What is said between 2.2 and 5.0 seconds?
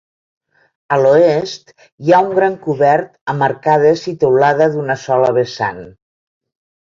un gran cobert amb arcades i teulada d'una